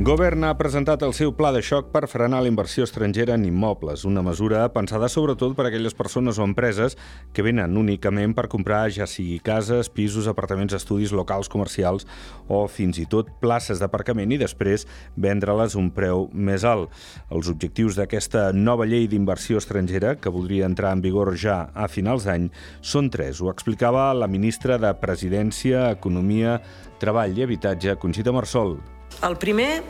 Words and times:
Govern 0.00 0.46
ha 0.48 0.54
presentat 0.56 1.02
el 1.04 1.10
seu 1.12 1.34
pla 1.36 1.50
de 1.52 1.60
xoc 1.60 1.90
per 1.92 2.06
frenar 2.08 2.38
la 2.40 2.48
inversió 2.48 2.86
estrangera 2.86 3.34
en 3.36 3.42
immobles, 3.44 4.06
una 4.08 4.22
mesura 4.24 4.62
pensada 4.72 5.10
sobretot 5.12 5.52
per 5.52 5.66
a 5.66 5.68
aquelles 5.68 5.92
persones 5.92 6.38
o 6.38 6.44
empreses 6.46 6.94
que 7.36 7.42
venen 7.44 7.76
únicament 7.76 8.32
per 8.32 8.46
comprar 8.48 8.86
ja 8.96 9.04
sigui 9.04 9.34
cases, 9.44 9.90
pisos, 9.92 10.24
apartaments, 10.30 10.72
estudis, 10.72 11.12
locals 11.12 11.50
comercials 11.52 12.06
o 12.48 12.62
fins 12.64 12.96
i 13.02 13.04
tot 13.12 13.28
places 13.42 13.82
d'aparcament 13.82 14.32
i 14.32 14.38
després 14.40 14.86
vendre-les 15.20 15.76
un 15.76 15.90
preu 15.92 16.30
més 16.32 16.64
alt. 16.64 16.88
Els 17.28 17.50
objectius 17.52 17.98
d'aquesta 18.00 18.54
nova 18.56 18.86
llei 18.88 19.04
d'inversió 19.04 19.60
estrangera, 19.60 20.14
que 20.16 20.32
voldria 20.32 20.70
entrar 20.70 20.94
en 20.96 21.02
vigor 21.04 21.34
ja 21.36 21.66
a 21.74 21.90
finals 21.92 22.24
d'any, 22.24 22.48
són 22.80 23.12
tres. 23.12 23.42
Ho 23.44 23.52
explicava 23.52 24.14
la 24.16 24.30
ministra 24.32 24.80
de 24.80 24.94
Presidència, 25.04 25.90
Economia, 25.98 26.56
Treball 27.04 27.36
i 27.36 27.44
Habitatge, 27.44 27.98
Conxita 28.00 28.32
Marsol. 28.32 28.78
El 29.26 29.36
primer 29.36 29.82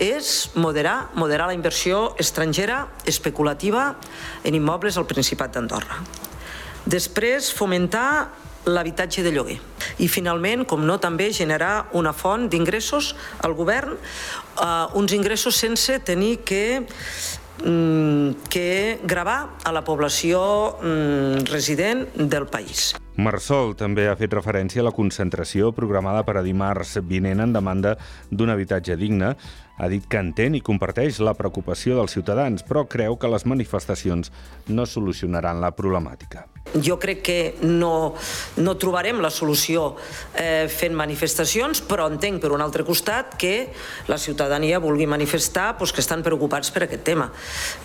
és 0.00 0.50
moderar, 0.58 1.12
moderar 1.14 1.46
la 1.46 1.54
inversió 1.54 2.16
estrangera 2.18 2.88
especulativa 3.06 3.92
en 4.42 4.56
immobles 4.58 4.98
al 4.98 5.06
Principat 5.06 5.54
d'Andorra. 5.54 6.00
Després, 6.82 7.52
fomentar 7.54 8.32
l'habitatge 8.66 9.22
de 9.22 9.30
lloguer. 9.34 9.58
I 10.02 10.08
finalment, 10.10 10.64
com 10.66 10.82
no, 10.86 10.98
també 11.02 11.30
generar 11.34 11.88
una 11.98 12.12
font 12.14 12.48
d'ingressos 12.50 13.12
al 13.42 13.54
govern, 13.58 13.94
eh, 13.94 14.98
uns 14.98 15.12
ingressos 15.12 15.56
sense 15.56 15.98
tenir 16.00 16.38
que 16.46 16.86
que 17.62 18.98
gravar 19.04 19.58
a 19.64 19.72
la 19.72 19.84
població 19.84 20.78
mm, 20.82 21.44
resident 21.50 22.06
del 22.16 22.46
país. 22.50 22.92
Marsol 23.16 23.76
també 23.76 24.08
ha 24.08 24.16
fet 24.16 24.32
referència 24.32 24.80
a 24.82 24.86
la 24.88 24.94
concentració 24.96 25.70
programada 25.76 26.24
per 26.24 26.38
a 26.40 26.44
dimarts 26.46 26.96
vinent 27.06 27.44
en 27.44 27.52
demanda 27.52 27.96
d'un 28.30 28.50
habitatge 28.50 28.96
digne. 28.96 29.34
Ha 29.78 29.88
dit 29.92 30.06
que 30.08 30.20
entén 30.20 30.56
i 30.56 30.64
comparteix 30.64 31.20
la 31.20 31.36
preocupació 31.38 31.98
dels 31.98 32.16
ciutadans, 32.16 32.64
però 32.64 32.86
creu 32.88 33.18
que 33.18 33.30
les 33.30 33.46
manifestacions 33.46 34.32
no 34.68 34.86
solucionaran 34.86 35.60
la 35.60 35.72
problemàtica. 35.76 36.51
Jo 36.72 36.96
crec 37.00 37.20
que 37.26 37.38
no, 37.66 38.14
no 38.56 38.74
trobarem 38.80 39.20
la 39.20 39.30
solució 39.30 39.92
eh, 40.34 40.68
fent 40.72 40.96
manifestacions, 40.96 41.82
però 41.84 42.08
entenc, 42.08 42.40
per 42.40 42.52
un 42.56 42.64
altre 42.64 42.86
costat, 42.88 43.36
que 43.36 43.72
la 44.08 44.18
ciutadania 44.18 44.80
vulgui 44.82 45.06
manifestar 45.10 45.72
doncs, 45.76 45.92
que 45.92 46.00
estan 46.00 46.24
preocupats 46.24 46.72
per 46.72 46.86
aquest 46.86 47.04
tema. 47.04 47.28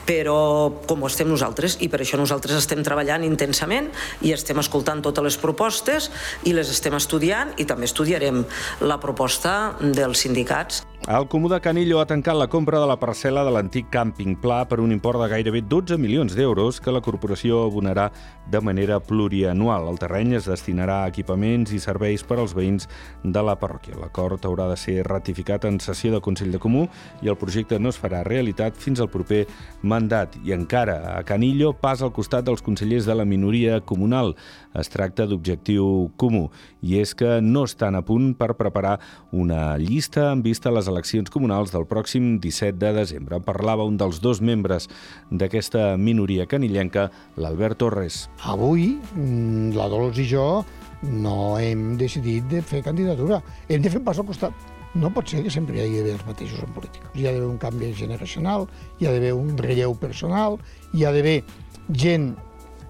Però 0.07 0.39
com 0.87 1.03
ho 1.03 1.11
estem 1.11 1.27
nosaltres, 1.27 1.79
i 1.83 1.91
per 1.91 2.01
això 2.03 2.19
nosaltres 2.19 2.55
estem 2.61 2.83
treballant 2.85 3.27
intensament 3.27 3.91
i 4.23 4.31
estem 4.35 4.63
escoltant 4.63 5.03
totes 5.03 5.25
les 5.25 5.41
propostes 5.41 6.11
i 6.47 6.55
les 6.55 6.71
estem 6.71 6.95
estudiant 6.95 7.57
i 7.59 7.67
també 7.67 7.89
estudiarem 7.89 8.45
la 8.87 9.01
proposta 9.03 9.75
dels 9.81 10.23
sindicats. 10.23 10.86
El 11.07 11.29
Comú 11.29 11.47
de 11.47 11.61
Canillo 11.63 12.01
ha 12.01 12.05
tancat 12.05 12.35
la 12.35 12.49
compra 12.51 12.81
de 12.81 12.87
la 12.89 12.97
parcel·la 12.99 13.45
de 13.47 13.51
l'antic 13.55 13.85
càmping 13.93 14.33
pla 14.43 14.57
per 14.67 14.81
un 14.83 14.91
import 14.91 15.21
de 15.21 15.29
gairebé 15.31 15.61
12 15.63 15.95
milions 16.03 16.33
d'euros 16.35 16.81
que 16.83 16.91
la 16.91 16.99
corporació 16.99 17.61
abonarà 17.63 18.09
de 18.51 18.59
manera 18.59 18.97
plurianual. 18.99 19.87
El 19.87 20.01
terreny 20.01 20.33
es 20.35 20.49
destinarà 20.51 20.97
a 21.05 21.07
equipaments 21.07 21.71
i 21.71 21.79
serveis 21.79 22.25
per 22.27 22.41
als 22.41 22.51
veïns 22.57 22.89
de 23.23 23.39
la 23.39 23.55
parròquia. 23.55 23.95
L'acord 24.01 24.43
haurà 24.43 24.65
de 24.67 24.75
ser 24.75 24.97
ratificat 25.07 25.63
en 25.69 25.79
sessió 25.79 26.11
de 26.11 26.19
Consell 26.19 26.51
de 26.51 26.59
Comú 26.59 26.89
i 27.23 27.31
el 27.31 27.39
projecte 27.39 27.79
no 27.79 27.95
es 27.95 28.01
farà 28.03 28.25
realitat 28.27 28.75
fins 28.75 28.99
al 28.99 29.07
proper 29.07 29.45
mandat. 29.87 30.35
I 30.43 30.51
encara 30.57 31.15
a 31.15 31.23
Canillo 31.23 31.71
pas 31.71 32.03
al 32.03 32.11
costat 32.11 32.43
dels 32.51 32.65
consellers 32.67 33.07
de 33.07 33.15
la 33.15 33.23
minoria 33.23 33.79
comunal. 33.79 34.35
Es 34.75 34.91
tracta 34.91 35.23
d'objectiu 35.23 36.11
comú 36.19 36.49
i 36.83 36.99
és 36.99 37.15
que 37.15 37.39
no 37.39 37.63
estan 37.63 37.95
a 37.95 38.03
punt 38.03 38.33
per 38.35 38.59
preparar 38.59 38.99
una 39.31 39.77
llista 39.79 40.33
en 40.33 40.43
vista 40.43 40.67
a 40.67 40.75
les 40.75 40.85
eleccions 40.85 40.96
comunals 41.29 41.71
del 41.71 41.85
pròxim 41.85 42.39
17 42.39 42.77
de 42.77 42.93
desembre. 42.93 43.39
Parlava 43.39 43.85
un 43.85 43.97
dels 43.97 44.21
dos 44.21 44.41
membres 44.41 44.87
d'aquesta 45.29 45.97
minoria 45.97 46.47
canillenca, 46.47 47.11
l'Albert 47.37 47.77
Torres. 47.77 48.29
Avui, 48.43 48.97
mm, 49.15 49.75
la 49.75 49.87
Dolors 49.87 50.17
i 50.17 50.25
jo 50.27 50.65
no 51.03 51.57
hem 51.59 51.97
decidit 51.97 52.47
de 52.49 52.61
fer 52.61 52.83
candidatura. 52.83 53.41
Hem 53.69 53.81
de 53.81 53.89
fer 53.89 53.99
un 53.99 54.05
pas 54.05 54.17
al 54.17 54.25
costat. 54.25 54.53
No 54.95 55.11
pot 55.13 55.29
ser 55.29 55.43
que 55.43 55.51
sempre 55.51 55.77
hi 55.77 55.81
hagi 55.81 55.97
d'haver 55.97 56.13
els 56.15 56.25
mateixos 56.25 56.63
en 56.63 56.73
política. 56.73 57.11
Hi 57.13 57.27
ha 57.27 57.31
d'haver 57.31 57.47
un 57.47 57.57
canvi 57.57 57.93
generacional, 57.93 58.67
hi 58.99 59.05
ha 59.05 59.11
d'haver 59.11 59.33
un 59.33 59.57
relleu 59.57 59.93
personal, 59.95 60.57
hi 60.93 61.05
ha 61.05 61.11
d'haver 61.11 61.43
gent 61.91 62.35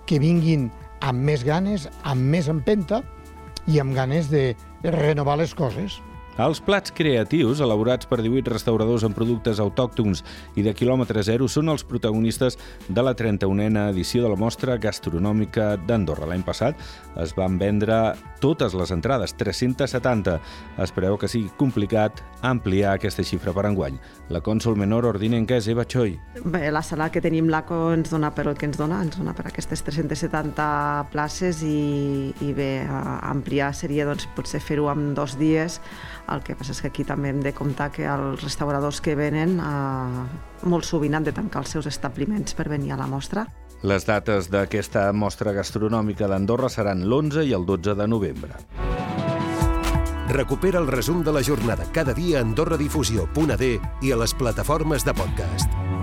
que 0.07 0.19
vinguin 0.19 0.69
amb 1.01 1.19
més 1.19 1.43
ganes, 1.43 1.89
amb 2.03 2.21
més 2.31 2.47
empenta 2.47 3.03
i 3.67 3.79
amb 3.79 3.93
ganes 3.93 4.29
de 4.31 4.55
renovar 4.83 5.37
les 5.37 5.53
coses. 5.53 5.99
Els 6.37 6.59
plats 6.61 6.91
creatius, 6.93 7.63
elaborats 7.65 8.05
per 8.05 8.19
18 8.21 8.51
restauradors 8.53 9.01
amb 9.07 9.15
productes 9.17 9.57
autòctons 9.57 10.19
i 10.53 10.61
de 10.61 10.69
quilòmetre 10.77 11.23
zero, 11.25 11.47
són 11.49 11.71
els 11.73 11.81
protagonistes 11.81 12.59
de 12.85 13.01
la 13.01 13.15
31a 13.17 13.87
edició 13.89 14.21
de 14.21 14.29
la 14.29 14.37
mostra 14.37 14.75
gastronòmica 14.77 15.71
d'Andorra. 15.89 16.27
L'any 16.29 16.43
passat 16.45 16.77
es 17.17 17.33
van 17.33 17.57
vendre 17.57 18.13
totes 18.37 18.75
les 18.77 18.93
entrades, 18.93 19.33
370. 19.33 20.35
Es 20.85 20.93
preveu 20.93 21.17
que 21.17 21.29
sigui 21.31 21.49
complicat 21.57 22.21
ampliar 22.45 22.93
aquesta 22.93 23.25
xifra 23.25 23.55
per 23.57 23.65
enguany. 23.71 23.97
La 24.29 24.43
cònsol 24.45 24.77
menor 24.77 25.07
ordinenca 25.09 25.57
és 25.57 25.71
Eva 25.73 25.87
Choi. 25.89 26.19
Bé, 26.45 26.67
la 26.69 26.83
sala 26.85 27.09
que 27.09 27.23
tenim 27.23 27.49
l'ACO 27.49 27.79
ens 27.95 28.13
dona 28.13 28.29
per 28.37 28.45
el 28.51 28.59
que 28.61 28.69
ens 28.69 28.77
dona, 28.77 29.01
ens 29.01 29.17
dona 29.17 29.33
per 29.33 29.47
aquestes 29.49 29.81
370 29.89 30.69
places 31.09 31.65
i, 31.65 32.29
i 32.45 32.53
bé, 32.53 32.69
ampliar 32.85 33.73
seria 33.73 34.05
doncs, 34.05 34.29
potser 34.37 34.61
fer-ho 34.61 34.85
en 34.93 35.15
dos 35.17 35.33
dies 35.41 35.81
el 36.33 36.43
que 36.43 36.55
passa 36.59 36.73
és 36.75 36.81
que 36.83 36.91
aquí 36.91 37.05
també 37.07 37.31
hem 37.31 37.39
de 37.43 37.53
comptar 37.55 37.89
que 37.95 38.07
els 38.09 38.43
restauradors 38.43 38.99
que 39.03 39.15
venen 39.15 39.57
eh, 39.59 40.67
molt 40.67 40.87
sovint 40.87 41.15
han 41.17 41.27
de 41.27 41.35
tancar 41.35 41.63
els 41.63 41.75
seus 41.77 41.87
establiments 41.89 42.57
per 42.57 42.67
venir 42.71 42.93
a 42.93 42.99
la 42.99 43.07
mostra. 43.07 43.47
Les 43.85 44.07
dates 44.07 44.49
d'aquesta 44.49 45.11
mostra 45.13 45.53
gastronòmica 45.53 46.27
d'Andorra 46.27 46.69
seran 46.73 47.05
l'11 47.05 47.45
i 47.45 47.53
el 47.53 47.65
12 47.65 47.93
de 47.99 48.07
novembre. 48.09 48.57
Recupera 50.27 50.81
el 50.81 50.89
resum 50.91 51.23
de 51.23 51.31
la 51.31 51.43
jornada 51.43 51.85
cada 51.93 52.13
dia 52.13 52.39
a 52.39 52.41
AndorraDifusió.d 52.43 53.69
i 54.01 54.11
a 54.11 54.17
les 54.19 54.33
plataformes 54.35 55.05
de 55.07 55.15
podcast. 55.15 55.96